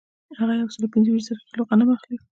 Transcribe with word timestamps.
هغه 0.39 0.53
یو 0.61 0.69
سل 0.75 0.83
پنځه 0.93 1.09
ویشت 1.11 1.27
زره 1.29 1.41
کیلو 1.49 1.63
غنم 1.69 1.89
اخلي 1.95 2.17